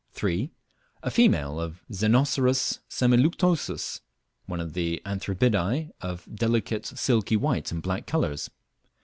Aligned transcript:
3. 0.13 0.49
A 1.03 1.11
female 1.11 1.59
of 1.59 1.83
Xenocerus 1.91 2.79
semiluctuosus, 2.89 4.01
one 4.47 4.59
of 4.59 4.73
the 4.73 4.99
Anthribidae 5.05 5.91
of 6.01 6.27
delicate 6.33 6.87
silky 6.87 7.35
white 7.37 7.71
and 7.71 7.83
black 7.83 8.07
colours. 8.07 8.49